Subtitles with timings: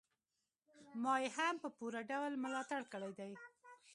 [1.01, 3.31] ما يې هم په پوره ډول ملاتړ کړی دی.